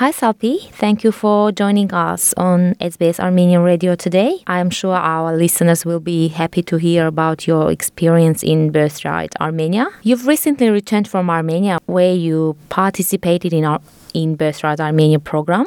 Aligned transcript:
Hi 0.00 0.12
Salpi, 0.12 0.70
thank 0.70 1.04
you 1.04 1.12
for 1.12 1.52
joining 1.52 1.92
us 1.92 2.32
on 2.38 2.74
SBS 2.76 3.20
Armenian 3.20 3.60
Radio 3.60 3.94
today. 3.94 4.42
I 4.46 4.58
am 4.58 4.70
sure 4.70 4.94
our 4.94 5.36
listeners 5.36 5.84
will 5.84 6.00
be 6.00 6.28
happy 6.28 6.62
to 6.62 6.78
hear 6.78 7.06
about 7.06 7.46
your 7.46 7.70
experience 7.70 8.42
in 8.42 8.72
Birthright 8.72 9.34
Armenia. 9.42 9.88
You've 10.02 10.26
recently 10.26 10.70
returned 10.70 11.06
from 11.06 11.28
Armenia 11.28 11.80
where 11.84 12.14
you 12.14 12.56
participated 12.70 13.52
in 13.52 13.66
our 13.66 13.82
in 14.14 14.36
Birthright 14.36 14.80
Armenia 14.80 15.18
program. 15.18 15.66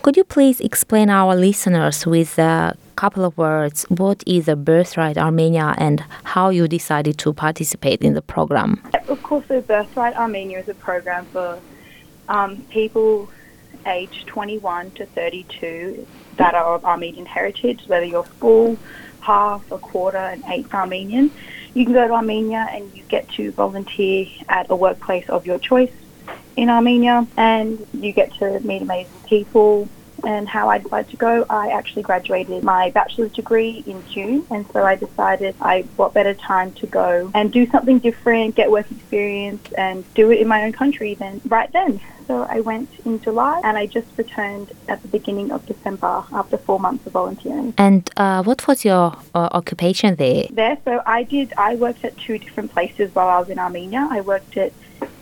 Could 0.00 0.16
you 0.16 0.24
please 0.24 0.58
explain 0.60 1.10
our 1.10 1.36
listeners 1.36 2.06
with 2.06 2.38
a 2.38 2.74
couple 2.96 3.26
of 3.26 3.36
words 3.36 3.82
what 3.90 4.24
is 4.26 4.48
a 4.48 4.56
Birthright 4.56 5.18
Armenia 5.18 5.74
and 5.76 6.02
how 6.24 6.48
you 6.48 6.66
decided 6.66 7.18
to 7.18 7.34
participate 7.34 8.00
in 8.00 8.14
the 8.14 8.22
program? 8.22 8.80
Of 9.08 9.22
course, 9.22 9.44
the 9.48 9.60
Birthright 9.60 10.16
Armenia 10.16 10.60
is 10.60 10.68
a 10.70 10.74
program 10.74 11.26
for 11.26 11.60
um, 12.30 12.62
people 12.70 13.28
aged 13.86 14.26
21 14.26 14.90
to 14.92 15.06
32 15.06 16.06
that 16.36 16.54
are 16.54 16.74
of 16.74 16.84
Armenian 16.84 17.26
heritage, 17.26 17.82
whether 17.86 18.04
you're 18.04 18.24
full, 18.24 18.78
half, 19.20 19.70
a 19.72 19.78
quarter, 19.78 20.18
and 20.18 20.42
eighth 20.48 20.72
Armenian. 20.74 21.30
You 21.74 21.84
can 21.84 21.94
go 21.94 22.06
to 22.06 22.14
Armenia 22.14 22.66
and 22.70 22.94
you 22.96 23.02
get 23.04 23.28
to 23.32 23.52
volunteer 23.52 24.26
at 24.48 24.70
a 24.70 24.76
workplace 24.76 25.28
of 25.28 25.46
your 25.46 25.58
choice 25.58 25.92
in 26.56 26.70
Armenia, 26.70 27.26
and 27.36 27.86
you 27.92 28.12
get 28.12 28.32
to 28.34 28.58
meet 28.60 28.82
amazing 28.82 29.12
people. 29.26 29.88
And 30.24 30.48
how 30.48 30.68
I 30.68 30.78
decided 30.78 31.10
to 31.10 31.16
go, 31.16 31.46
I 31.48 31.68
actually 31.68 32.02
graduated 32.02 32.64
my 32.64 32.90
bachelor's 32.90 33.32
degree 33.32 33.84
in 33.86 34.02
June, 34.08 34.46
and 34.50 34.66
so 34.72 34.84
I 34.84 34.96
decided 34.96 35.54
I 35.60 35.82
what 35.96 36.14
better 36.14 36.34
time 36.34 36.72
to 36.72 36.86
go 36.86 37.30
and 37.34 37.52
do 37.52 37.66
something 37.70 37.98
different, 37.98 38.54
get 38.54 38.70
work 38.70 38.90
experience, 38.90 39.72
and 39.72 40.04
do 40.14 40.30
it 40.30 40.40
in 40.40 40.48
my 40.48 40.64
own 40.64 40.72
country 40.72 41.14
than 41.14 41.40
right 41.46 41.70
then. 41.72 42.00
So 42.26 42.42
I 42.42 42.60
went 42.60 42.88
in 43.04 43.20
July 43.22 43.60
and 43.62 43.78
I 43.78 43.86
just 43.86 44.08
returned 44.16 44.72
at 44.88 45.00
the 45.02 45.08
beginning 45.08 45.52
of 45.52 45.64
December 45.64 46.24
after 46.32 46.58
four 46.58 46.80
months 46.80 47.06
of 47.06 47.12
volunteering. 47.12 47.72
And 47.78 48.10
uh, 48.16 48.42
what 48.42 48.66
was 48.66 48.84
your 48.84 49.16
uh, 49.34 49.48
occupation 49.52 50.16
there? 50.16 50.46
There, 50.50 50.76
so 50.84 51.02
I 51.06 51.22
did, 51.22 51.52
I 51.56 51.76
worked 51.76 52.04
at 52.04 52.16
two 52.16 52.38
different 52.38 52.72
places 52.72 53.14
while 53.14 53.28
I 53.28 53.38
was 53.38 53.48
in 53.48 53.58
Armenia. 53.60 54.08
I 54.10 54.22
worked 54.22 54.56
at 54.56 54.72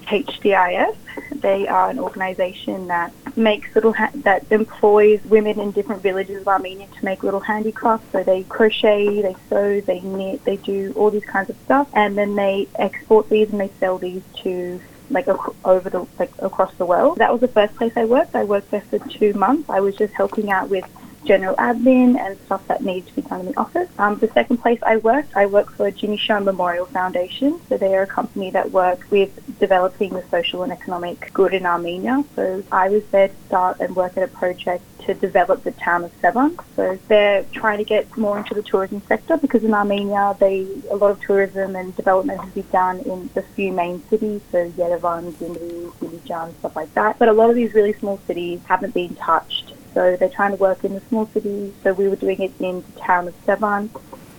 HDIS. 0.06 0.97
They 1.33 1.69
are 1.69 1.91
an 1.91 1.98
organisation 1.98 2.87
that 2.89 3.12
makes 3.37 3.69
little 3.75 3.93
ha- 3.93 4.11
that 4.25 4.47
employs 4.51 5.21
women 5.25 5.61
in 5.61 5.73
different 5.73 6.03
villages 6.03 6.41
of 6.41 6.49
Armenia 6.49 6.87
to 6.99 7.05
make 7.05 7.23
little 7.23 7.41
handicrafts. 7.41 8.07
So 8.13 8.23
they 8.23 8.45
crochet, 8.45 9.23
they 9.23 9.37
sew, 9.49 9.81
they 9.87 10.01
knit, 10.01 10.45
they 10.45 10.57
do 10.59 10.93
all 10.97 11.11
these 11.11 11.25
kinds 11.31 11.51
of 11.51 11.57
stuff, 11.65 11.89
and 11.95 12.17
then 12.17 12.37
they 12.37 12.69
export 12.79 13.29
these 13.29 13.49
and 13.51 13.61
they 13.61 13.73
sell 13.81 13.99
these 13.99 14.23
to 14.43 14.81
like 15.11 15.27
over 15.65 15.91
the 15.91 16.07
like 16.19 16.33
across 16.39 16.73
the 16.79 16.87
world. 16.87 17.19
That 17.19 17.31
was 17.31 17.41
the 17.41 17.49
first 17.49 17.75
place 17.77 17.93
I 17.97 18.05
worked. 18.05 18.35
I 18.35 18.45
worked 18.45 18.71
there 18.71 18.85
for 18.91 18.99
two 19.19 19.33
months. 19.35 19.69
I 19.69 19.81
was 19.81 19.95
just 19.97 20.12
helping 20.15 20.51
out 20.51 20.71
with 20.71 20.85
general 21.25 21.56
admin 21.56 22.19
and 22.19 22.39
stuff 22.47 22.67
that 22.69 22.83
needs 22.83 23.08
to 23.08 23.14
be 23.14 23.22
done 23.22 23.41
in 23.41 23.47
the 23.47 23.58
office. 23.58 23.89
Um, 23.98 24.19
the 24.19 24.28
second 24.28 24.58
place 24.58 24.78
I 24.83 24.97
worked, 24.98 25.36
I 25.36 25.47
worked 25.47 25.75
for 25.77 25.91
Jinishian 25.91 26.44
Memorial 26.44 26.86
Foundation. 26.86 27.61
So 27.69 27.77
they 27.77 27.94
are 27.94 28.03
a 28.03 28.06
company 28.06 28.50
that 28.50 28.70
works 28.70 29.11
with 29.11 29.31
developing 29.58 30.11
the 30.11 30.25
social 30.31 30.62
and 30.62 30.72
economic 30.72 31.33
good 31.33 31.55
in 31.55 31.66
Armenia. 31.66 32.25
So 32.36 32.62
I 32.70 32.89
was 32.89 33.05
there 33.11 33.28
to 33.28 33.34
start 33.47 33.81
and 33.81 33.94
work 33.97 34.16
at 34.16 34.22
a 34.22 34.28
project 34.28 34.84
to 35.06 35.14
develop 35.14 35.62
the 35.64 35.72
town 35.72 36.05
of 36.05 36.20
Sevan. 36.20 36.58
So 36.77 36.98
they're 37.08 37.44
trying 37.53 37.78
to 37.78 37.84
get 37.84 38.16
more 38.16 38.38
into 38.38 38.55
the 38.55 38.62
tourism 38.62 39.03
sector 39.06 39.36
because 39.36 39.62
in 39.64 39.75
Armenia, 39.75 40.36
they 40.38 40.66
a 40.91 40.97
lot 40.97 41.11
of 41.11 41.20
tourism 41.20 41.77
and 41.77 41.94
development 41.97 42.41
has 42.41 42.53
been 42.53 42.66
done 42.72 43.00
in 43.00 43.31
the 43.34 43.43
few 43.43 43.72
main 43.72 44.03
cities, 44.09 44.41
so 44.50 44.70
Yerevan, 44.70 45.32
Gyumri, 45.32 45.93
Dilijan, 45.99 46.54
stuff 46.59 46.76
like 46.76 46.93
that. 46.94 47.19
But 47.19 47.28
a 47.28 47.32
lot 47.32 47.50
of 47.50 47.56
these 47.56 47.75
really 47.75 47.93
small 47.93 48.19
cities 48.26 48.60
haven't 48.65 48.94
been 48.94 49.15
touched. 49.15 49.53
So 49.94 50.16
they're 50.16 50.28
trying 50.28 50.50
to 50.50 50.56
work 50.56 50.84
in 50.84 50.94
the 50.94 51.00
small 51.09 51.27
cities. 51.27 51.72
So 51.82 51.93
we 51.93 52.09
were 52.09 52.16
doing 52.16 52.43
it 52.43 52.53
in 52.59 52.82
the 52.82 53.00
town 53.00 53.28
of 53.28 53.47
Sevan, 53.47 53.88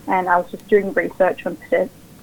and 0.07 0.29
I 0.29 0.38
was 0.38 0.51
just 0.51 0.67
doing 0.67 0.93
research 0.93 1.45
on 1.45 1.57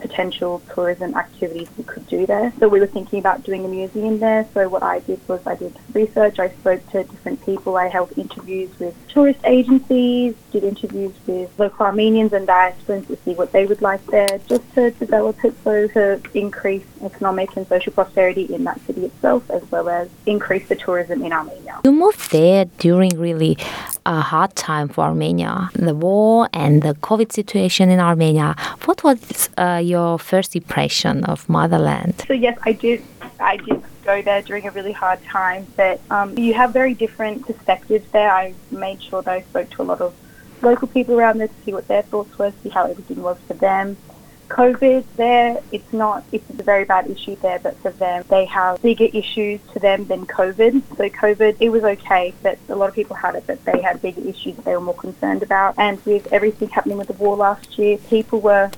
potential 0.02 0.60
tourism 0.74 1.14
activities 1.14 1.68
we 1.78 1.84
could 1.84 2.06
do 2.08 2.26
there. 2.26 2.52
So 2.58 2.68
we 2.68 2.80
were 2.80 2.86
thinking 2.86 3.18
about 3.18 3.44
doing 3.44 3.64
a 3.64 3.68
museum 3.68 4.18
there. 4.18 4.46
So 4.52 4.68
what 4.68 4.82
I 4.82 4.98
did 5.00 5.20
was 5.28 5.40
I 5.46 5.54
did 5.54 5.74
research. 5.94 6.38
I 6.38 6.50
spoke 6.50 6.86
to 6.90 7.04
different 7.04 7.44
people. 7.46 7.76
I 7.76 7.88
held 7.88 8.16
interviews 8.18 8.70
with 8.78 8.94
tourist 9.08 9.40
agencies, 9.44 10.34
did 10.50 10.64
interviews 10.64 11.14
with 11.26 11.50
local 11.58 11.86
Armenians 11.86 12.32
and 12.32 12.46
diasporans 12.46 13.06
to 13.06 13.16
see 13.24 13.34
what 13.34 13.52
they 13.52 13.64
would 13.64 13.80
like 13.80 14.04
there, 14.06 14.40
just 14.48 14.64
to 14.74 14.90
develop 14.90 15.42
it 15.44 15.54
so 15.64 15.86
to 15.88 16.20
increase 16.34 16.84
economic 17.02 17.56
and 17.56 17.66
social 17.68 17.92
prosperity 17.92 18.52
in 18.52 18.64
that 18.64 18.80
city 18.86 19.06
itself, 19.06 19.48
as 19.50 19.62
well 19.70 19.88
as 19.88 20.08
increase 20.26 20.68
the 20.68 20.76
tourism 20.76 21.22
in 21.22 21.32
Armenia. 21.32 21.80
You 21.84 21.92
moved 21.92 22.32
there 22.32 22.64
during 22.78 23.18
really 23.18 23.56
a 24.06 24.20
hard 24.20 24.54
time 24.56 24.88
for 24.88 25.04
Armenia, 25.04 25.70
the 25.74 25.94
war 25.94 26.48
and 26.52 26.82
the 26.82 26.94
COVID 26.94 27.32
situation 27.32 27.90
in 27.90 28.00
Armenia. 28.00 28.54
What 28.84 29.02
was 29.04 29.50
uh, 29.56 29.80
your 29.82 30.18
first 30.18 30.56
impression 30.56 31.24
of 31.24 31.48
motherland? 31.48 32.24
So 32.26 32.34
yes, 32.34 32.58
I 32.64 32.72
did. 32.72 33.02
I 33.40 33.56
did 33.56 33.82
go 34.04 34.22
there 34.22 34.42
during 34.42 34.66
a 34.66 34.70
really 34.70 34.92
hard 34.92 35.22
time, 35.24 35.66
but 35.76 36.00
um, 36.10 36.36
you 36.36 36.54
have 36.54 36.72
very 36.72 36.94
different 36.94 37.46
perspectives 37.46 38.04
there. 38.12 38.30
I 38.30 38.54
made 38.70 39.02
sure 39.02 39.22
that 39.22 39.32
I 39.32 39.42
spoke 39.42 39.70
to 39.70 39.82
a 39.82 39.84
lot 39.84 40.00
of 40.00 40.14
local 40.60 40.88
people 40.88 41.18
around 41.18 41.38
there 41.38 41.48
to 41.48 41.54
see 41.64 41.72
what 41.72 41.88
their 41.88 42.02
thoughts 42.02 42.38
were, 42.38 42.52
see 42.62 42.68
how 42.68 42.84
everything 42.84 43.22
was 43.22 43.38
for 43.46 43.54
them. 43.54 43.96
COVID 44.52 45.04
there, 45.16 45.62
it's 45.72 45.90
not, 45.94 46.24
it's 46.30 46.48
a 46.50 46.62
very 46.62 46.84
bad 46.84 47.08
issue 47.08 47.36
there, 47.36 47.58
but 47.58 47.74
for 47.78 47.90
them, 47.90 48.22
they 48.28 48.44
have 48.44 48.82
bigger 48.82 49.08
issues 49.12 49.60
to 49.72 49.78
them 49.78 50.04
than 50.04 50.26
COVID. 50.26 50.82
So 50.96 51.08
COVID, 51.08 51.56
it 51.58 51.70
was 51.70 51.82
okay, 51.84 52.34
but 52.42 52.58
a 52.68 52.76
lot 52.76 52.90
of 52.90 52.94
people 52.94 53.16
had 53.16 53.34
it, 53.34 53.44
but 53.46 53.64
they 53.64 53.80
had 53.80 54.02
bigger 54.02 54.20
issues 54.20 54.56
that 54.56 54.66
they 54.66 54.74
were 54.74 54.82
more 54.82 54.94
concerned 54.94 55.42
about. 55.42 55.76
And 55.78 56.04
with 56.04 56.30
everything 56.34 56.68
happening 56.68 56.98
with 56.98 57.08
the 57.08 57.14
war 57.14 57.34
last 57.34 57.78
year, 57.78 57.96
people 57.96 58.42
were, 58.42 58.70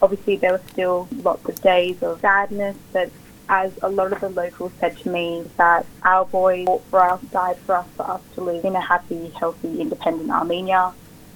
obviously 0.00 0.36
there 0.36 0.52
were 0.52 0.62
still 0.70 1.08
lots 1.22 1.46
of 1.46 1.60
days 1.60 2.02
of 2.02 2.20
sadness, 2.20 2.76
but 2.94 3.10
as 3.50 3.70
a 3.82 3.90
lot 3.90 4.14
of 4.14 4.20
the 4.20 4.30
locals 4.30 4.72
said 4.80 4.96
to 4.96 5.10
me 5.10 5.44
that 5.58 5.84
our 6.04 6.24
boy 6.24 6.64
fought 6.64 6.84
for 6.84 7.00
us, 7.00 7.20
died 7.32 7.58
for 7.58 7.74
us, 7.74 7.86
for 7.96 8.10
us 8.10 8.22
to 8.34 8.40
live 8.40 8.64
in 8.64 8.74
a 8.74 8.80
happy, 8.80 9.28
healthy, 9.38 9.78
independent 9.78 10.30
Armenia. 10.30 10.94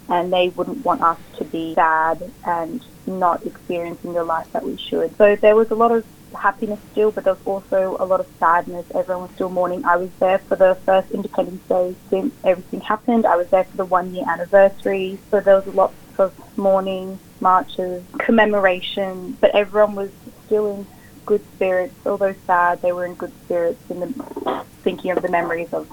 And 0.08 0.32
they 0.32 0.48
wouldn't 0.50 0.84
want 0.84 1.02
us 1.02 1.18
to 1.38 1.44
be 1.44 1.74
sad 1.74 2.30
and 2.44 2.84
not 3.06 3.44
experiencing 3.44 4.12
the 4.12 4.24
life 4.24 4.50
that 4.52 4.64
we 4.64 4.76
should. 4.76 5.16
So 5.16 5.36
there 5.36 5.56
was 5.56 5.70
a 5.70 5.74
lot 5.74 5.92
of 5.92 6.04
happiness 6.34 6.80
still, 6.92 7.10
but 7.10 7.24
there 7.24 7.34
was 7.34 7.42
also 7.46 7.96
a 7.98 8.04
lot 8.04 8.20
of 8.20 8.26
sadness. 8.38 8.86
Everyone 8.94 9.22
was 9.22 9.30
still 9.32 9.48
mourning. 9.48 9.84
I 9.84 9.96
was 9.96 10.10
there 10.20 10.38
for 10.38 10.56
the 10.56 10.76
first 10.84 11.10
Independence 11.10 11.62
Day 11.68 11.94
since 12.10 12.34
everything 12.44 12.80
happened. 12.80 13.26
I 13.26 13.36
was 13.36 13.48
there 13.48 13.64
for 13.64 13.76
the 13.76 13.84
one 13.84 14.14
year 14.14 14.24
anniversary. 14.28 15.18
So 15.30 15.40
there 15.40 15.56
was 15.56 15.66
lots 15.74 15.94
of 16.18 16.32
mourning, 16.56 17.18
marches, 17.40 18.02
commemoration, 18.18 19.36
but 19.40 19.54
everyone 19.54 19.94
was 19.94 20.10
still 20.46 20.74
in 20.74 20.86
good 21.24 21.44
spirits. 21.54 21.94
Although 22.06 22.34
sad, 22.46 22.82
they 22.82 22.92
were 22.92 23.06
in 23.06 23.14
good 23.14 23.32
spirits 23.44 23.82
in 23.90 24.00
the 24.00 24.64
thinking 24.82 25.10
of 25.10 25.22
the 25.22 25.28
memories 25.28 25.72
of 25.72 25.88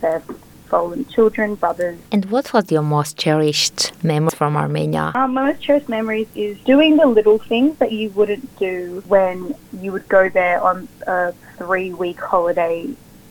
their 0.00 0.22
fallen 0.66 1.04
children, 1.06 1.54
brothers. 1.54 1.98
And 2.12 2.24
what 2.26 2.52
was 2.52 2.70
your 2.70 2.82
most 2.82 3.16
cherished 3.16 3.92
memory 4.02 4.30
from 4.30 4.56
Armenia? 4.56 5.12
Um, 5.14 5.34
my 5.34 5.52
most 5.52 5.62
cherished 5.62 5.88
memories 5.88 6.28
is 6.34 6.58
doing 6.60 6.96
the 6.96 7.06
little 7.06 7.38
things 7.38 7.78
that 7.78 7.92
you 7.92 8.10
wouldn't 8.10 8.56
do 8.58 9.02
when 9.06 9.54
you 9.80 9.92
would 9.92 10.08
go 10.08 10.28
there 10.28 10.62
on 10.62 10.88
a 11.06 11.32
three 11.58 11.92
week 11.92 12.20
holiday 12.20 12.88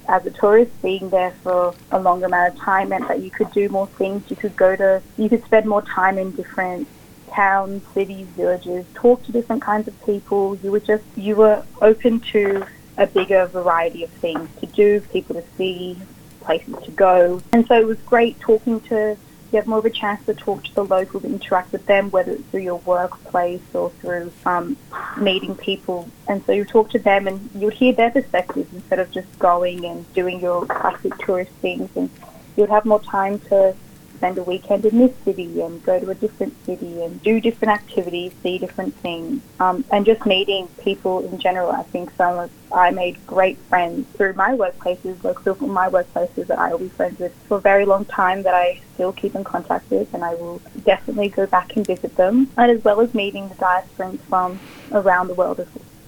as 0.07 0.25
a 0.25 0.31
tourist, 0.31 0.72
being 0.81 1.09
there 1.09 1.31
for 1.43 1.73
a 1.91 1.99
longer 1.99 2.25
amount 2.25 2.53
of 2.53 2.59
time 2.59 2.90
meant 2.90 3.08
that 3.08 3.22
you 3.22 3.31
could 3.31 3.52
do 3.52 3.69
more 3.69 3.87
things. 3.87 4.29
You 4.29 4.35
could 4.35 4.55
go 4.55 4.75
to, 4.75 5.02
you 5.17 5.29
could 5.29 5.43
spend 5.46 5.66
more 5.66 5.81
time 5.81 6.17
in 6.17 6.31
different 6.31 6.87
towns, 7.31 7.84
cities, 7.93 8.28
villages, 8.28 8.85
talk 8.93 9.23
to 9.23 9.31
different 9.31 9.61
kinds 9.61 9.87
of 9.87 10.05
people. 10.05 10.58
You 10.58 10.72
were 10.72 10.79
just, 10.79 11.03
you 11.16 11.35
were 11.35 11.63
open 11.81 12.19
to 12.31 12.66
a 12.97 13.08
bigger 13.08 13.46
variety 13.47 14.03
of 14.03 14.09
things 14.11 14.49
to 14.59 14.66
do, 14.67 15.02
people 15.02 15.35
to 15.35 15.43
see, 15.58 15.97
places 16.43 16.75
to 16.84 16.91
go. 16.91 17.41
And 17.51 17.66
so 17.67 17.79
it 17.79 17.87
was 17.87 17.99
great 18.01 18.40
talking 18.40 18.79
to, 18.81 19.17
you 19.51 19.57
have 19.57 19.67
more 19.67 19.79
of 19.79 19.85
a 19.85 19.90
chance 19.90 20.25
to 20.25 20.34
talk 20.34 20.63
to 20.63 20.75
the 20.75 20.84
locals, 20.84 21.23
interact 21.23 21.72
with 21.72 21.85
them, 21.85 22.09
whether 22.11 22.31
it's 22.31 22.43
through 22.49 22.61
your 22.61 22.79
workplace 22.79 23.61
or 23.73 23.91
through 23.91 24.31
um, 24.45 24.78
meeting 25.17 25.55
people. 25.55 26.09
And 26.28 26.43
so 26.45 26.51
you 26.51 26.66
talk 26.66 26.90
to 26.91 26.99
them 26.99 27.28
and 27.28 27.49
you 27.53 27.66
would 27.67 27.73
hear 27.73 27.93
their 27.93 28.11
perspectives 28.11 28.73
instead 28.73 28.99
of 28.99 29.11
just 29.11 29.28
going 29.40 29.85
and 29.85 30.11
doing 30.13 30.40
your 30.40 30.66
classic 30.66 31.17
tourist 31.19 31.51
things. 31.61 31.90
And 31.95 32.09
you 32.55 32.63
would 32.63 32.69
have 32.69 32.85
more 32.85 33.01
time 33.01 33.39
to 33.49 33.75
spend 34.23 34.37
a 34.37 34.43
weekend 34.43 34.85
in 34.85 34.99
this 34.99 35.14
city 35.25 35.59
and 35.59 35.84
go 35.84 35.99
to 35.99 36.09
a 36.09 36.16
different 36.16 36.53
city 36.66 37.03
and 37.03 37.22
do 37.23 37.41
different 37.41 37.73
activities, 37.73 38.31
see 38.41 38.58
different 38.58 38.96
things, 38.96 39.41
um, 39.59 39.84
and 39.91 40.05
just 40.05 40.25
meeting 40.25 40.66
people 40.79 41.20
in 41.28 41.37
general. 41.40 41.70
I 41.70 41.84
think 41.84 42.09
some 42.16 42.40
of 42.40 42.49
I 42.72 42.91
made 42.91 43.17
great 43.28 43.58
friends 43.67 44.08
through 44.16 44.35
my 44.35 44.52
workplaces, 44.52 45.22
like 45.25 45.41
through 45.41 45.67
my 45.67 45.90
workplaces 45.90 46.47
that 46.47 46.58
I 46.58 46.72
will 46.72 46.79
be 46.79 46.87
friends 46.87 47.20
with 47.20 47.35
for 47.49 47.58
a 47.58 47.59
very 47.59 47.84
long 47.84 48.05
time 48.05 48.43
that 48.43 48.53
I 48.53 48.79
still 48.93 49.11
keep 49.11 49.35
in 49.35 49.43
contact 49.43 49.91
with, 49.91 50.14
and 50.14 50.23
I 50.23 50.35
will 50.35 50.61
definitely 50.85 51.28
go 51.28 51.46
back 51.46 51.75
and 51.75 51.85
visit 51.85 52.16
them, 52.16 52.49
and 52.55 52.72
as 52.72 52.81
well 52.81 53.02
as 53.02 53.14
meeting 53.14 53.49
the 53.49 53.55
diasporans 53.55 54.20
from 54.29 54.58
around 54.93 55.28
the 55.28 55.34
world 55.34 55.59
as, 55.59 55.67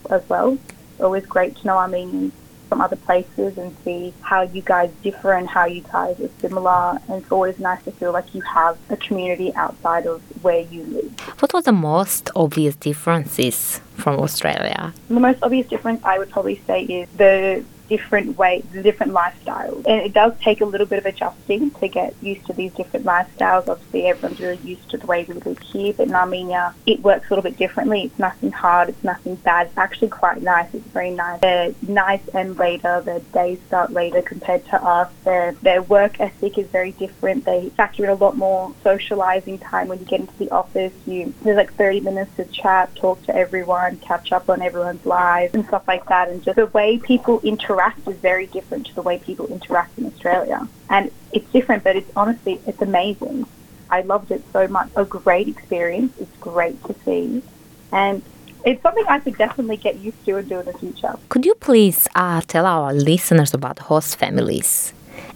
as 0.09 0.29
well. 0.29 0.57
Always 1.01 1.25
great 1.25 1.57
to 1.57 1.67
know 1.67 1.77
Armenians 1.77 2.31
from 2.67 2.81
other 2.81 2.95
places 2.95 3.57
and 3.57 3.75
see 3.83 4.13
how 4.21 4.41
you 4.41 4.62
guys 4.62 4.91
differ 5.03 5.33
and 5.33 5.47
how 5.47 5.65
you 5.65 5.81
guys 5.81 6.19
are 6.19 6.29
similar. 6.39 6.97
And 7.07 7.21
it's 7.21 7.31
always 7.31 7.59
nice 7.59 7.83
to 7.83 7.91
feel 7.91 8.12
like 8.12 8.33
you 8.35 8.41
have 8.41 8.77
a 8.89 8.97
community 8.97 9.53
outside 9.56 10.06
of 10.07 10.21
where 10.44 10.62
you 10.62 10.83
live. 10.83 11.19
What 11.39 11.53
were 11.53 11.62
the 11.62 11.71
most 11.71 12.29
obvious 12.35 12.75
differences 12.75 13.81
from 13.95 14.19
Australia? 14.19 14.94
The 15.07 15.19
most 15.19 15.39
obvious 15.41 15.67
difference 15.67 16.01
I 16.03 16.17
would 16.19 16.29
probably 16.29 16.62
say 16.67 16.83
is 16.83 17.09
the 17.17 17.63
different 17.87 18.37
ways, 18.37 18.63
different 18.71 19.13
lifestyles. 19.13 19.85
And 19.85 20.01
it 20.01 20.13
does 20.13 20.33
take 20.39 20.61
a 20.61 20.65
little 20.65 20.87
bit 20.87 20.99
of 20.99 21.05
adjusting 21.05 21.71
to 21.71 21.87
get 21.87 22.15
used 22.21 22.45
to 22.47 22.53
these 22.53 22.73
different 22.73 23.05
lifestyles. 23.05 23.67
Obviously, 23.67 24.07
everyone's 24.07 24.39
really 24.39 24.57
used 24.63 24.89
to 24.89 24.97
the 24.97 25.05
way 25.05 25.23
we 25.23 25.33
live 25.35 25.59
here, 25.59 25.93
but 25.93 26.07
in 26.07 26.15
Armenia, 26.15 26.73
it 26.85 27.01
works 27.01 27.27
a 27.27 27.35
little 27.35 27.43
bit 27.43 27.57
differently. 27.57 28.03
It's 28.03 28.19
nothing 28.19 28.51
hard, 28.51 28.89
it's 28.89 29.03
nothing 29.03 29.35
bad. 29.35 29.67
It's 29.67 29.77
actually 29.77 30.09
quite 30.09 30.41
nice. 30.41 30.73
It's 30.73 30.87
very 30.87 31.11
nice. 31.11 31.41
Nights 31.87 32.33
end 32.33 32.57
later, 32.57 33.01
their 33.01 33.19
days 33.19 33.59
start 33.67 33.91
later 33.91 34.21
compared 34.21 34.65
to 34.67 34.83
us. 34.83 35.11
Their, 35.23 35.53
their 35.61 35.81
work 35.81 36.19
ethic 36.19 36.57
is 36.57 36.67
very 36.67 36.91
different. 36.91 37.45
They 37.45 37.69
factor 37.69 38.03
in 38.03 38.09
a 38.09 38.15
lot 38.15 38.38
more 38.38 38.73
socializing 38.83 39.59
time 39.59 39.88
when 39.88 39.99
you 39.99 40.05
get 40.05 40.21
into 40.21 40.38
the 40.38 40.49
office. 40.49 40.93
You 41.05 41.33
There's 41.43 41.57
like 41.57 41.73
30 41.73 42.01
minutes 42.01 42.35
to 42.38 42.45
chat, 42.45 42.95
talk 42.95 43.21
to 43.23 43.35
everyone, 43.35 43.97
catch 43.97 44.31
up 44.31 44.49
on 44.49 44.61
everyone's 44.61 45.05
lives 45.05 45.53
and 45.53 45.65
stuff 45.65 45.88
like 45.88 46.07
that. 46.07 46.29
And 46.29 46.43
just 46.43 46.55
the 46.55 46.67
way 46.67 46.97
people 46.97 47.39
interact 47.41 47.75
interact 47.75 48.07
is 48.07 48.16
very 48.18 48.48
different 48.48 48.86
to 48.88 48.95
the 48.95 49.01
way 49.01 49.18
people 49.19 49.48
interact 49.48 49.98
in 49.98 50.06
Australia. 50.06 50.68
And 50.89 51.12
it's 51.33 51.50
different, 51.51 51.83
but 51.83 51.95
it's 51.95 52.12
honestly, 52.16 52.60
it's 52.66 52.81
amazing. 52.81 53.45
I 53.89 54.01
loved 54.01 54.31
it 54.31 54.44
so 54.54 54.68
much. 54.68 54.89
A 54.95 55.06
great 55.06 55.48
experience. 55.48 56.13
It's 56.19 56.38
great 56.39 56.81
to 56.86 56.95
see. 57.06 57.44
And 57.92 58.24
it's 58.66 58.81
something 58.81 59.06
I 59.07 59.19
could 59.19 59.38
definitely 59.38 59.77
get 59.77 59.98
used 59.98 60.24
to 60.25 60.38
and 60.38 60.48
do 60.50 60.60
in 60.60 60.66
the 60.66 60.77
future. 60.77 61.16
Could 61.30 61.45
you 61.45 61.56
please 61.56 62.07
uh, 62.16 62.42
tell 62.48 62.66
our 62.66 62.94
listeners 62.94 63.54
about 63.54 63.80
host 63.80 64.18
families? 64.18 64.94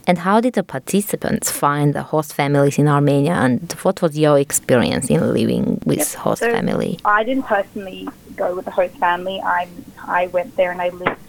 And 0.07 0.19
how 0.19 0.41
did 0.41 0.53
the 0.53 0.63
participants 0.63 1.51
find 1.51 1.93
the 1.93 2.03
host 2.03 2.33
families 2.33 2.79
in 2.79 2.87
Armenia? 2.87 3.33
And 3.33 3.71
what 3.83 4.01
was 4.01 4.17
your 4.17 4.39
experience 4.39 5.09
in 5.09 5.33
living 5.33 5.79
with 5.85 5.99
yep. 5.99 6.23
host 6.23 6.41
so 6.41 6.51
family? 6.51 6.99
I 7.05 7.23
didn't 7.23 7.43
personally 7.43 8.07
go 8.35 8.55
with 8.55 8.65
the 8.65 8.71
host 8.71 8.95
family. 8.95 9.39
I 9.41 9.67
I 10.07 10.27
went 10.27 10.55
there 10.57 10.71
and 10.71 10.81
I 10.81 10.89
lived 10.89 11.21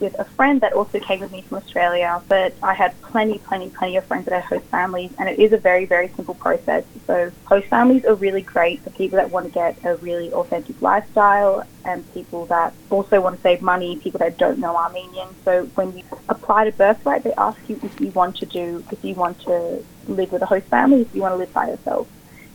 with 0.00 0.14
a 0.18 0.24
friend 0.36 0.60
that 0.60 0.72
also 0.72 1.00
came 1.00 1.20
with 1.20 1.32
me 1.32 1.44
from 1.48 1.58
Australia, 1.58 2.22
but 2.28 2.56
I 2.62 2.74
had 2.74 3.00
plenty, 3.02 3.38
plenty, 3.38 3.70
plenty 3.70 3.96
of 3.96 4.06
friends 4.06 4.26
that 4.26 4.34
had 4.34 4.44
host 4.44 4.70
families, 4.70 5.10
and 5.18 5.28
it 5.28 5.38
is 5.38 5.52
a 5.52 5.58
very, 5.58 5.86
very 5.86 6.12
simple 6.16 6.34
process. 6.34 6.84
So 7.06 7.32
host 7.44 7.66
families 7.68 8.04
are 8.04 8.14
really 8.14 8.42
great 8.42 8.82
for 8.82 8.90
people 8.90 9.16
that 9.16 9.30
want 9.30 9.46
to 9.46 9.52
get 9.52 9.78
a 9.84 9.96
really 9.96 10.32
authentic 10.32 10.80
lifestyle 10.80 11.64
and 11.84 12.04
people 12.12 12.46
that 12.46 12.74
also 12.90 13.20
want 13.20 13.36
to 13.36 13.42
save 13.42 13.62
money, 13.62 13.96
people 14.02 14.18
that 14.18 14.38
don't 14.38 14.58
know 14.58 14.76
Armenian. 14.76 15.28
So 15.44 15.70
when 15.74 15.96
you 15.96 16.04
apply 16.28 16.64
to 16.64 16.72
Birthright, 16.72 17.24
they 17.24 17.34
ask 17.38 17.58
you 17.66 17.80
if 17.82 18.00
you 18.00 18.10
want 18.10 18.36
to 18.36 18.46
do, 18.46 18.84
if 18.92 19.02
you 19.02 19.14
want 19.14 19.40
to 19.42 19.84
live 20.06 20.30
with 20.32 20.42
a 20.42 20.46
host 20.46 20.66
family, 20.66 21.02
if 21.02 21.14
you 21.14 21.22
want 21.22 21.32
to 21.32 21.36
live 21.36 21.52
by 21.52 21.68
yourself 21.68 22.08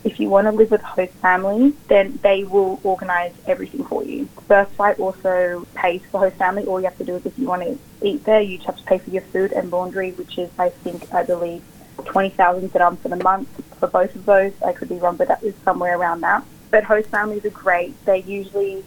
if 0.04 0.20
you 0.20 0.30
want 0.30 0.48
to 0.48 0.52
live 0.52 0.72
with 0.72 0.82
a 0.82 0.86
host 0.86 1.14
family, 1.14 1.74
then 1.88 2.20
they 2.22 2.44
will 2.44 2.80
organise 2.84 3.34
everything 3.48 3.86
for 3.86 4.04
you. 4.04 4.28
Birthright 4.48 5.00
also 5.00 5.66
pays 5.76 6.02
for 6.12 6.20
host 6.20 6.36
family. 6.36 6.66
All 6.66 6.80
you 6.80 6.86
have 6.86 6.98
to 6.98 7.06
do 7.06 7.16
is 7.16 7.26
if 7.26 7.38
you 7.40 7.48
want 7.48 7.64
to 7.64 7.78
eat 8.02 8.26
there, 8.26 8.42
you 8.42 8.58
just 8.58 8.68
have 8.68 8.78
to 8.78 8.84
pay 8.84 8.98
for 8.98 9.10
your 9.10 9.22
food 9.22 9.54
and 9.54 9.72
laundry, 9.72 10.12
which 10.12 10.38
is, 10.38 10.50
I 10.60 10.70
think, 10.70 11.14
I 11.14 11.24
believe, 11.24 11.64
20,000 12.06 12.72
dram 12.72 12.98
for 12.98 13.10
the 13.10 13.18
month 13.18 13.50
for 13.80 13.88
both 13.88 14.16
of 14.16 14.26
those. 14.26 14.54
I 14.62 14.74
could 14.74 14.90
be 14.90 14.96
wrong, 14.96 15.16
but 15.16 15.30
that 15.30 15.44
is 15.44 15.56
somewhere 15.64 15.98
around 15.98 16.22
that. 16.22 16.44
But 16.70 16.84
host 16.84 17.10
families 17.10 17.46
are 17.46 17.50
great. 17.50 17.94
They 18.06 18.22
usually, 18.24 18.84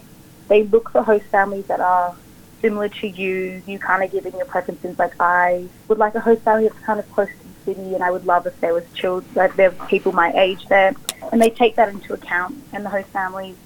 they 0.49 0.65
look 0.65 0.91
for 0.91 1.03
host 1.03 1.25
families 1.27 1.67
that 1.67 1.81
are 1.81 2.15
similar 2.61 2.89
to 2.89 3.09
you. 3.09 3.63
You 3.67 3.79
kind 3.79 4.03
of 4.03 4.11
give 4.11 4.27
in 4.27 4.37
your 4.37 4.47
preferences. 4.47 4.99
Like 4.99 5.15
I 5.21 5.67
would 5.89 5.99
like 5.99 6.15
a 6.15 6.21
host 6.21 6.43
family 6.43 6.69
that's 6.69 6.81
kind 6.81 6.99
of 6.99 7.11
close 7.13 7.29
to 7.29 7.35
the 7.67 7.75
city, 7.75 7.95
and 7.95 8.03
I 8.03 8.11
would 8.11 8.27
love 8.27 8.47
if 8.47 8.59
there 8.61 8.75
was 8.75 8.85
children, 8.95 9.31
like 9.35 9.57
there 9.57 9.71
were 9.71 9.87
people 9.87 10.13
my 10.13 10.33
age 10.33 10.67
there, 10.67 10.95
and 11.37 11.43
they 11.43 11.51
take 11.51 11.77
that 11.77 11.91
into 11.91 12.15
account. 12.15 12.57
And 12.73 12.83
the 12.83 12.89
host 12.89 13.09
families 13.09 13.57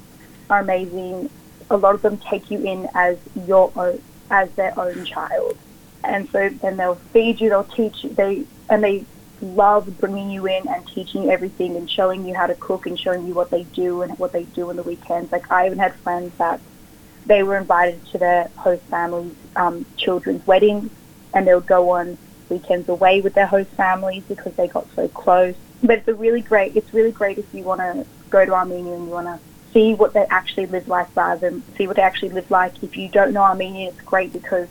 are 0.51 0.59
amazing. 0.59 1.31
A 1.71 1.77
lot 1.77 1.95
of 1.95 2.03
them 2.03 2.19
take 2.19 2.51
you 2.51 2.61
in 2.65 2.89
as 2.95 3.17
your 3.47 3.71
own, 3.77 4.03
as 4.29 4.51
their 4.55 4.77
own 4.77 5.05
child, 5.05 5.57
and 6.03 6.29
so 6.31 6.49
then 6.49 6.77
they'll 6.77 6.97
feed 6.97 7.41
you, 7.41 7.49
they'll 7.49 7.63
teach 7.63 8.03
you, 8.03 8.11
they 8.11 8.45
and 8.69 8.83
they 8.83 9.05
love 9.41 10.01
bringing 10.01 10.31
you 10.33 10.49
in 10.49 10.67
and 10.67 10.85
teaching 10.89 11.23
you 11.23 11.31
everything 11.31 11.77
and 11.77 11.89
showing 11.89 12.27
you 12.27 12.35
how 12.35 12.49
to 12.49 12.57
cook 12.57 12.87
and 12.87 12.99
showing 12.99 13.25
you 13.29 13.35
what 13.35 13.51
they 13.51 13.63
do 13.63 14.03
and 14.03 14.19
what 14.19 14.33
they 14.33 14.43
do 14.43 14.69
on 14.69 14.75
the 14.75 14.83
weekends. 14.83 15.31
Like 15.31 15.49
I 15.49 15.67
even 15.67 15.79
had 15.79 15.95
friends 15.95 16.37
that 16.39 16.61
they 17.27 17.45
were 17.45 17.57
invited 17.57 18.05
to 18.07 18.19
their 18.19 18.51
host 18.57 18.83
family's 18.91 19.33
um, 19.55 19.87
children's 19.97 20.45
weddings, 20.45 20.91
and 21.33 21.47
they 21.47 21.55
would 21.55 21.69
go 21.69 21.91
on 21.91 22.19
weekends 22.49 22.89
away 22.89 23.21
with 23.21 23.35
their 23.35 23.47
host 23.47 23.71
families 23.71 24.25
because 24.27 24.57
they 24.57 24.67
got 24.67 24.89
so 24.97 25.07
close. 25.07 25.55
But 25.83 25.99
it's 25.99 26.09
a 26.09 26.15
really 26.15 26.43
great. 26.43 26.77
It's 26.77 26.93
really 26.93 27.13
great 27.13 27.39
if 27.39 27.53
you 27.55 27.65
want 27.65 27.81
to 27.81 28.07
go 28.29 28.45
to 28.45 28.53
Armenia 28.53 28.95
and 28.95 29.05
you 29.05 29.11
want 29.11 29.27
to 29.27 29.39
see 29.73 29.95
what 29.95 30.13
they 30.13 30.27
actually 30.31 30.67
live 30.67 30.89
like 30.89 31.15
rather 31.17 31.51
than 31.51 31.63
see 31.77 31.87
what 31.87 31.97
they 31.97 32.03
actually 32.03 32.31
live 32.31 32.51
like. 32.51 32.83
If 32.83 32.97
you 32.97 33.09
don't 33.09 33.33
know 33.33 33.43
Armenian, 33.43 33.89
it's 33.89 34.01
great 34.03 34.33
because 34.33 34.69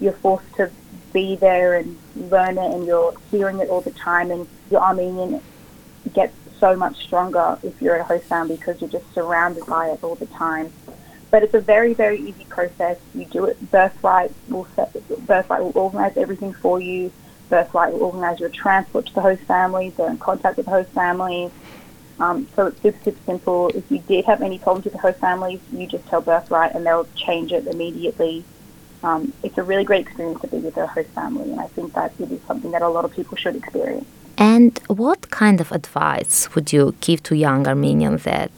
you're 0.00 0.12
forced 0.12 0.54
to 0.56 0.70
be 1.12 1.36
there 1.36 1.74
and 1.74 1.96
learn 2.14 2.58
it, 2.58 2.74
and 2.74 2.86
you're 2.86 3.14
hearing 3.30 3.58
it 3.60 3.68
all 3.68 3.80
the 3.80 3.90
time, 3.92 4.30
and 4.30 4.46
your 4.70 4.82
Armenian 4.82 5.40
gets 6.12 6.36
so 6.60 6.76
much 6.76 7.02
stronger 7.04 7.58
if 7.62 7.80
you're 7.80 7.94
at 7.94 8.00
a 8.02 8.04
host 8.04 8.24
family 8.24 8.56
because 8.56 8.80
you're 8.80 8.90
just 8.90 9.12
surrounded 9.14 9.64
by 9.66 9.88
it 9.88 10.02
all 10.04 10.14
the 10.14 10.26
time. 10.26 10.72
But 11.30 11.42
it's 11.42 11.54
a 11.54 11.60
very, 11.60 11.92
very 11.92 12.18
easy 12.20 12.44
process. 12.44 12.98
You 13.14 13.24
do 13.24 13.46
it. 13.46 13.70
Birthright 13.70 14.32
will 14.48 14.66
set, 14.76 14.92
Birthright 15.26 15.62
will 15.62 15.72
organise 15.74 16.16
everything 16.16 16.52
for 16.54 16.80
you. 16.80 17.12
Birthright 17.48 17.92
will 17.92 18.02
organise 18.02 18.40
your 18.40 18.48
transport 18.48 19.06
to 19.06 19.14
the 19.14 19.20
host 19.20 19.42
families. 19.42 19.94
They're 19.94 20.10
in 20.10 20.18
contact 20.18 20.56
with 20.56 20.66
the 20.66 20.72
host 20.72 20.90
families. 20.90 21.50
Um, 22.18 22.48
so 22.56 22.66
it's 22.66 22.80
super, 22.80 22.98
super 23.04 23.20
simple. 23.26 23.68
If 23.68 23.90
you 23.90 23.98
did 23.98 24.24
have 24.24 24.42
any 24.42 24.58
problems 24.58 24.84
with 24.84 24.94
the 24.94 25.00
host 25.00 25.18
families, 25.18 25.60
you 25.72 25.86
just 25.86 26.06
tell 26.06 26.22
Birthright 26.22 26.74
and 26.74 26.86
they'll 26.86 27.08
change 27.14 27.52
it 27.52 27.66
immediately. 27.66 28.44
Um, 29.02 29.32
it's 29.42 29.58
a 29.58 29.62
really 29.62 29.84
great 29.84 30.06
experience 30.06 30.40
to 30.40 30.48
be 30.48 30.58
with 30.58 30.76
a 30.76 30.86
host 30.86 31.10
family, 31.10 31.50
and 31.50 31.60
I 31.60 31.66
think 31.68 31.92
that 31.92 32.12
it 32.18 32.32
is 32.32 32.40
something 32.46 32.70
that 32.70 32.82
a 32.82 32.88
lot 32.88 33.04
of 33.04 33.12
people 33.12 33.36
should 33.36 33.54
experience. 33.54 34.06
And 34.38 34.78
what 34.88 35.30
kind 35.30 35.60
of 35.60 35.72
advice 35.72 36.54
would 36.54 36.72
you 36.72 36.94
give 37.00 37.22
to 37.24 37.36
young 37.36 37.66
Armenians 37.66 38.24
that 38.24 38.50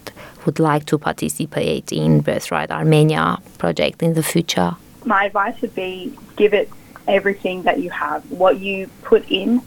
would 0.45 0.59
like 0.59 0.87
to 0.87 0.99
participate 0.99 1.93
in 1.93 2.21
Birthright 2.21 2.71
Armenia 2.71 3.39
project 3.59 4.03
in 4.03 4.15
the 4.15 4.23
future? 4.23 4.77
My 5.05 5.27
advice 5.27 5.61
would 5.61 5.75
be 5.75 6.17
give 6.37 6.55
it 6.55 6.71
everything 7.09 7.63
that 7.63 7.81
you 7.81 7.91
have. 7.91 8.31
What 8.31 8.61
you 8.61 8.89
put 9.03 9.29
in 9.31 9.63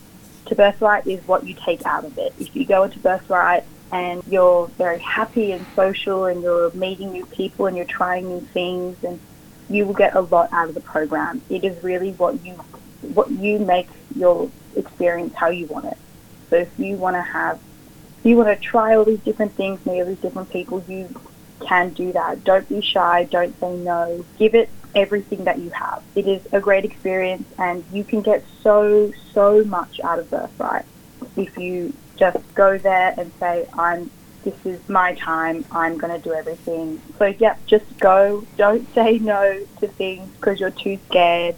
to 0.46 0.56
Birthright 0.56 1.08
is 1.08 1.28
what 1.28 1.46
you 1.46 1.56
take 1.56 1.86
out 1.86 2.06
of 2.06 2.18
it. 2.18 2.34
If 2.40 2.56
you 2.56 2.66
go 2.66 2.84
into 2.84 3.00
Birthright 3.00 3.64
and 3.92 4.24
you're 4.28 4.68
very 4.68 5.00
happy 5.00 5.52
and 5.52 5.66
social 5.76 6.26
and 6.26 6.42
you're 6.42 6.72
meeting 6.72 7.12
new 7.12 7.26
people 7.26 7.66
and 7.66 7.76
you're 7.76 7.86
trying 7.86 8.30
new 8.30 8.42
things 8.42 9.04
and 9.04 9.20
you 9.70 9.86
will 9.86 9.94
get 9.94 10.16
a 10.16 10.22
lot 10.22 10.52
out 10.54 10.70
of 10.70 10.76
the 10.76 10.82
program. 10.82 11.42
It 11.50 11.64
is 11.64 11.84
really 11.84 12.12
what 12.14 12.44
you 12.46 12.54
what 13.02 13.32
you 13.32 13.58
make 13.60 13.88
your 14.16 14.50
experience 14.76 15.34
how 15.34 15.50
you 15.50 15.66
want 15.66 15.86
it. 15.86 15.98
So 16.50 16.58
if 16.58 16.70
you 16.78 16.96
want 16.96 17.16
to 17.16 17.22
have, 17.22 17.60
if 18.20 18.26
you 18.26 18.38
want 18.38 18.50
to 18.50 18.56
try 18.62 18.96
all 18.96 19.06
these 19.06 19.22
different 19.22 19.54
things, 19.54 19.84
meet 19.86 20.02
all 20.02 20.06
these 20.06 20.20
different 20.20 20.52
people, 20.52 20.84
you 20.88 21.10
can 21.62 21.92
do 21.92 22.12
that. 22.12 22.44
Don't 22.44 22.68
be 22.68 22.82
shy. 22.82 23.24
Don't 23.24 23.58
say 23.60 23.76
no. 23.78 24.26
Give 24.38 24.54
it 24.54 24.70
everything 24.96 25.46
that 25.46 25.60
you 25.60 25.70
have. 25.72 26.04
It 26.16 26.28
is 26.28 26.42
a 26.52 26.60
great 26.60 26.86
experience, 26.86 27.48
and 27.58 27.84
you 27.92 28.04
can 28.04 28.22
get 28.22 28.44
so 28.62 29.12
so 29.34 29.64
much 29.64 30.00
out 30.02 30.20
of 30.20 30.30
Birthright 30.30 30.86
if 31.36 31.58
you 31.58 31.94
just 32.18 32.40
go 32.56 32.78
there 32.78 33.14
and 33.18 33.32
say, 33.40 33.68
"I'm." 33.74 34.10
This 34.44 34.66
is 34.66 34.90
my 34.90 35.14
time. 35.14 35.64
I'm 35.70 36.00
going 36.00 36.12
to 36.12 36.18
do 36.20 36.34
everything. 36.34 37.00
So, 37.20 37.26
yeah, 37.28 37.58
just 37.68 37.86
go. 38.00 38.44
Don't 38.58 38.92
say 38.96 39.20
no 39.20 39.64
to 39.80 39.88
things 39.88 40.28
because 40.32 40.60
you're 40.60 40.72
too 40.72 40.98
scared 41.10 41.56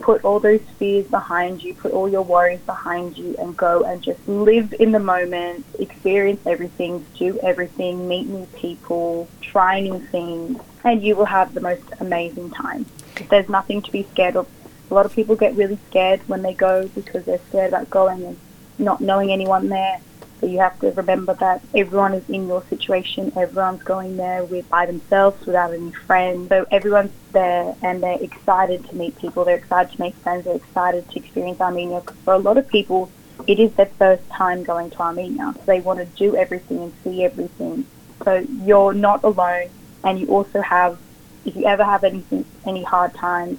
put 0.00 0.24
all 0.24 0.40
those 0.40 0.60
fears 0.78 1.06
behind 1.06 1.62
you, 1.62 1.74
put 1.74 1.92
all 1.92 2.08
your 2.08 2.22
worries 2.22 2.60
behind 2.60 3.16
you, 3.16 3.34
and 3.38 3.56
go 3.56 3.82
and 3.82 4.02
just 4.02 4.26
live 4.28 4.74
in 4.78 4.92
the 4.92 4.98
moment, 4.98 5.64
experience 5.78 6.46
everything, 6.46 7.04
do 7.18 7.38
everything, 7.42 8.08
meet 8.08 8.26
new 8.26 8.46
people, 8.56 9.28
try 9.40 9.80
new 9.80 9.98
things, 9.98 10.60
and 10.84 11.02
you 11.02 11.16
will 11.16 11.24
have 11.24 11.54
the 11.54 11.60
most 11.60 11.82
amazing 12.00 12.50
time. 12.50 12.86
There's 13.30 13.48
nothing 13.48 13.82
to 13.82 13.92
be 13.92 14.02
scared 14.12 14.36
of. 14.36 14.48
A 14.90 14.94
lot 14.94 15.06
of 15.06 15.14
people 15.14 15.34
get 15.34 15.54
really 15.56 15.78
scared 15.88 16.20
when 16.28 16.42
they 16.42 16.54
go 16.54 16.88
because 16.88 17.24
they're 17.24 17.40
scared 17.48 17.68
about 17.68 17.88
going 17.90 18.24
and 18.24 18.38
not 18.78 19.00
knowing 19.00 19.32
anyone 19.32 19.68
there. 19.68 20.00
So 20.40 20.46
you 20.46 20.58
have 20.58 20.78
to 20.80 20.90
remember 20.92 21.34
that 21.34 21.62
everyone 21.74 22.14
is 22.14 22.28
in 22.28 22.48
your 22.48 22.62
situation. 22.64 23.32
Everyone's 23.36 23.82
going 23.82 24.16
there 24.16 24.44
with 24.44 24.68
by 24.68 24.86
themselves 24.86 25.44
without 25.46 25.72
any 25.72 25.92
friends. 25.92 26.48
So 26.48 26.66
everyone's 26.70 27.12
there 27.32 27.74
and 27.82 28.02
they're 28.02 28.22
excited 28.22 28.84
to 28.88 28.96
meet 28.96 29.16
people. 29.18 29.44
They're 29.44 29.56
excited 29.56 29.92
to 29.96 30.00
make 30.00 30.14
friends. 30.16 30.44
They're 30.44 30.56
excited 30.56 31.08
to 31.10 31.18
experience 31.18 31.60
Armenia. 31.60 32.02
For 32.24 32.34
a 32.34 32.38
lot 32.38 32.58
of 32.58 32.68
people, 32.68 33.10
it 33.46 33.58
is 33.58 33.72
their 33.74 33.86
first 33.86 34.28
time 34.30 34.62
going 34.62 34.90
to 34.90 35.00
Armenia. 35.00 35.54
So 35.56 35.62
they 35.66 35.80
want 35.80 35.98
to 36.00 36.06
do 36.16 36.36
everything 36.36 36.78
and 36.78 36.92
see 37.02 37.24
everything. 37.24 37.86
So 38.24 38.46
you're 38.64 38.94
not 38.94 39.24
alone, 39.24 39.70
and 40.02 40.18
you 40.18 40.26
also 40.28 40.62
have, 40.62 40.98
if 41.44 41.56
you 41.56 41.66
ever 41.66 41.84
have 41.84 42.04
anything, 42.04 42.44
any 42.64 42.82
hard 42.82 43.14
times, 43.14 43.58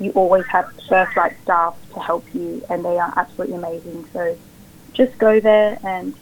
you 0.00 0.10
always 0.12 0.46
have 0.46 0.72
Birthright 0.88 1.36
staff 1.42 1.76
to 1.94 2.00
help 2.00 2.24
you, 2.34 2.64
and 2.70 2.84
they 2.84 2.98
are 2.98 3.12
absolutely 3.16 3.56
amazing. 3.56 4.08
So 4.12 4.36
just 5.00 5.16
go 5.16 5.40
there 5.40 5.78
and 5.82 6.14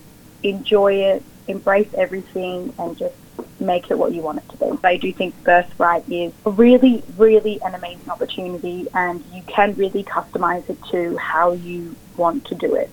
enjoy 0.44 0.92
it, 0.94 1.23
embrace 1.49 1.92
everything, 1.94 2.73
and 2.78 2.97
just 2.97 3.16
make 3.58 3.90
it 3.90 3.99
what 3.99 4.12
you 4.12 4.23
want 4.23 4.38
it 4.38 4.49
to 4.50 4.56
be. 4.56 4.78
I 4.85 4.97
do 4.97 5.12
think 5.12 5.35
Birthright 5.42 6.08
is 6.08 6.32
really, 6.44 7.02
really 7.16 7.61
an 7.62 7.75
amazing 7.75 8.08
opportunity, 8.08 8.87
and 8.94 9.25
you 9.32 9.42
can 9.49 9.75
really 9.75 10.04
customize 10.04 10.68
it 10.70 10.78
to 10.92 11.16
how 11.16 11.52
you 11.52 11.97
want 12.16 12.44
to 12.47 12.54
do 12.54 12.76
it. 12.76 12.90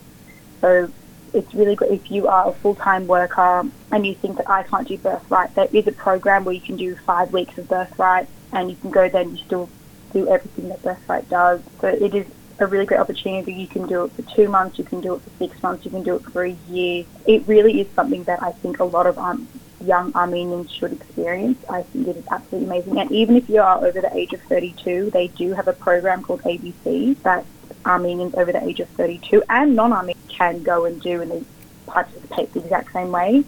So 0.62 0.90
it's 1.34 1.54
really 1.54 1.76
good 1.76 1.92
if 1.92 2.10
you 2.10 2.28
are 2.28 2.50
a 2.50 2.54
full-time 2.54 3.06
worker 3.06 3.64
and 3.92 4.08
you 4.08 4.16
think 4.16 4.38
that 4.38 4.50
I 4.50 4.64
can't 4.64 4.88
do 4.88 4.98
birthright. 4.98 5.54
There 5.54 5.68
is 5.72 5.86
a 5.86 5.92
program 5.92 6.46
where 6.46 6.56
you 6.56 6.62
can 6.62 6.78
do 6.78 6.96
five 6.96 7.32
weeks 7.32 7.58
of 7.60 7.68
birthright 7.68 8.28
and 8.54 8.72
you 8.72 8.78
can 8.78 8.90
go 8.90 9.08
there 9.08 9.22
and 9.22 9.38
you 9.38 9.46
still 9.46 9.70
do 10.14 10.28
everything 10.30 10.70
that 10.70 10.82
birthright 10.82 11.30
does. 11.30 11.62
So 11.82 11.90
it 11.90 12.16
is 12.16 12.26
a 12.60 12.68
really 12.68 12.86
great 12.86 13.00
opportunity. 13.00 13.54
You 13.54 13.68
can 13.68 13.88
do 13.88 14.06
it 14.06 14.12
for 14.14 14.22
two 14.36 14.48
months, 14.50 14.78
you 14.78 14.84
can 14.84 15.02
do 15.02 15.16
it 15.16 15.22
for 15.22 15.30
six 15.38 15.62
months, 15.62 15.86
you 15.86 15.92
can 15.92 16.04
do 16.04 16.16
it 16.16 16.24
for 16.24 16.46
a 16.46 16.56
year. 16.70 17.06
It 17.26 17.48
really 17.48 17.82
is 17.82 17.88
something 17.96 18.24
that 18.26 18.42
I 18.42 18.52
think 18.52 18.80
a 18.80 18.84
lot 18.84 19.08
of 19.08 19.18
um, 19.18 19.48
young 19.82 20.14
Armenians 20.16 20.72
should 20.72 20.94
experience. 20.94 21.64
I 21.70 21.84
think 21.84 22.08
it 22.08 22.18
is 22.18 22.28
absolutely 22.32 22.68
amazing. 22.68 23.00
And 23.00 23.12
even 23.12 23.36
if 23.36 23.50
you 23.50 23.62
are 23.62 23.86
over 23.86 24.02
the 24.02 24.16
age 24.16 24.34
of 24.34 24.42
32, 24.44 25.12
they 25.12 25.28
do 25.28 25.54
have 25.54 25.68
a 25.68 25.74
program 25.74 26.24
called 26.24 26.42
ABC 26.44 27.22
that 27.24 27.46
Armenians 27.86 28.34
over 28.36 28.52
the 28.52 28.64
age 28.64 28.80
of 28.80 28.90
32 28.90 29.44
and 29.50 29.76
non-Armenians 29.76 30.30
can 30.30 30.64
go 30.64 30.86
and 30.86 31.02
do 31.02 31.22
and 31.22 31.32
they 31.32 31.44
participate 31.88 32.52
the 32.54 32.60
exact 32.62 32.92
same 32.94 33.12
way. 33.12 33.44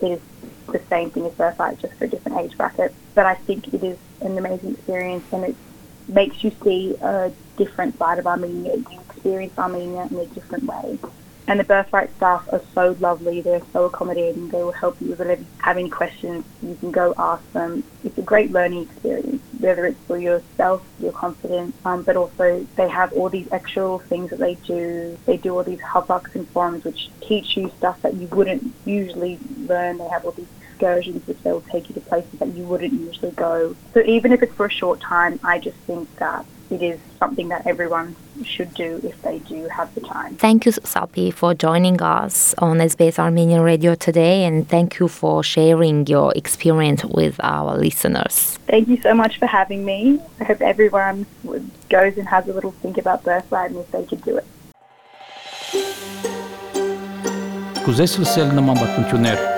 It 0.00 0.06
is 0.06 0.20
the 0.66 0.80
same 0.90 1.10
thing 1.10 1.26
as 1.26 1.32
birthright, 1.32 1.78
just 1.78 1.94
for 1.94 2.04
a 2.04 2.08
different 2.08 2.38
age 2.38 2.56
bracket. 2.56 2.94
But 3.14 3.26
I 3.26 3.34
think 3.34 3.72
it 3.72 3.82
is 3.82 3.98
an 4.20 4.36
amazing 4.36 4.72
experience 4.72 5.24
and 5.32 5.44
it 5.44 5.56
makes 6.08 6.42
you 6.42 6.52
see 6.62 6.96
a 7.00 7.32
different 7.56 7.98
side 7.98 8.18
of 8.18 8.26
Armenia. 8.26 8.76
You 8.76 9.00
experience 9.10 9.58
Armenia 9.58 10.08
in 10.10 10.18
a 10.18 10.26
different 10.26 10.64
way. 10.64 10.98
And 11.48 11.58
the 11.58 11.64
birthright 11.64 12.14
staff 12.16 12.46
are 12.52 12.60
so 12.74 12.94
lovely. 13.00 13.40
They're 13.40 13.62
so 13.72 13.86
accommodating. 13.86 14.50
They 14.50 14.62
will 14.62 14.70
help 14.70 15.00
you 15.00 15.14
with 15.14 15.46
any 15.66 15.88
questions. 15.88 16.44
You 16.62 16.76
can 16.76 16.90
go 16.90 17.14
ask 17.16 17.42
them. 17.52 17.84
It's 18.04 18.18
a 18.18 18.22
great 18.22 18.52
learning 18.52 18.82
experience, 18.82 19.42
whether 19.58 19.86
it's 19.86 19.98
for 20.06 20.18
yourself, 20.18 20.84
your 20.98 21.12
confidence, 21.12 21.74
um, 21.86 22.02
but 22.02 22.16
also 22.16 22.66
they 22.76 22.88
have 22.90 23.14
all 23.14 23.30
these 23.30 23.48
extra 23.50 23.98
things 24.10 24.28
that 24.28 24.40
they 24.40 24.56
do. 24.56 25.16
They 25.24 25.38
do 25.38 25.56
all 25.56 25.64
these 25.64 25.80
hubbocks 25.80 26.34
and 26.34 26.46
forums 26.50 26.84
which 26.84 27.08
teach 27.22 27.56
you 27.56 27.72
stuff 27.78 28.02
that 28.02 28.12
you 28.12 28.26
wouldn't 28.26 28.74
usually 28.84 29.38
learn. 29.66 29.96
They 29.96 30.08
have 30.08 30.26
all 30.26 30.32
these 30.32 30.46
excursions 30.78 31.26
which 31.26 31.38
they 31.42 31.52
will 31.52 31.60
take 31.62 31.88
you 31.88 31.94
to 31.94 32.00
places 32.00 32.38
that 32.38 32.48
you 32.54 32.64
wouldn't 32.64 32.92
usually 32.92 33.32
go. 33.32 33.74
So 33.94 34.00
even 34.04 34.32
if 34.32 34.42
it's 34.42 34.54
for 34.54 34.66
a 34.66 34.70
short 34.70 35.00
time, 35.00 35.40
I 35.42 35.58
just 35.58 35.76
think 35.78 36.14
that 36.16 36.46
it 36.70 36.82
is 36.82 37.00
something 37.18 37.48
that 37.48 37.66
everyone 37.66 38.14
should 38.44 38.72
do 38.74 39.00
if 39.02 39.20
they 39.22 39.38
do 39.40 39.68
have 39.68 39.92
the 39.94 40.02
time. 40.02 40.36
Thank 40.36 40.66
you, 40.66 40.72
Salpi, 40.72 41.32
for 41.32 41.54
joining 41.54 42.00
us 42.02 42.54
on 42.58 42.78
SBS 42.78 43.18
Armenian 43.18 43.62
Radio 43.62 43.94
today, 43.94 44.44
and 44.44 44.68
thank 44.68 44.98
you 44.98 45.08
for 45.08 45.42
sharing 45.42 46.06
your 46.06 46.32
experience 46.36 47.04
with 47.04 47.40
our 47.42 47.76
listeners. 47.76 48.58
Thank 48.66 48.88
you 48.88 49.00
so 49.00 49.14
much 49.14 49.38
for 49.38 49.46
having 49.46 49.84
me. 49.84 50.20
I 50.40 50.44
hope 50.44 50.60
everyone 50.60 51.26
goes 51.88 52.18
and 52.18 52.28
has 52.28 52.46
a 52.48 52.52
little 52.52 52.72
think 52.72 52.98
about 52.98 53.24
birthright 53.24 53.70
and 53.70 53.80
if 53.80 53.90
they 53.90 54.04
could 54.04 54.22
do 54.22 54.36
it. 54.36 54.46
Կուզես 57.88 58.18
լսել 58.20 58.50
նման 58.52 58.76
բանություններ 58.82 59.57